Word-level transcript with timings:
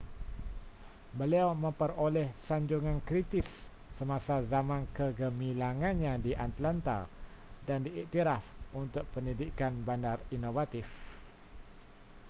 beliau 1.19 1.49
memperoleh 1.63 2.27
sanjungan 2.47 2.97
kritis 3.09 3.45
semasa 4.01 4.35
zaman 4.53 4.81
kegemilangannya 4.97 6.13
di 6.25 6.31
atlanta 6.47 6.99
dan 7.69 7.79
diiktiraf 7.85 8.41
untuk 8.81 9.05
pendidikan 9.13 9.73
bandar 9.87 10.17
inovatif 10.37 10.87